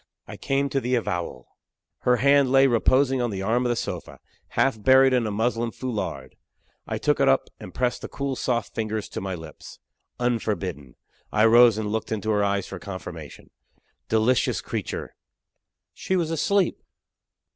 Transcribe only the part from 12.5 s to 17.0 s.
for confirmation. Delicious creature! she was asleep!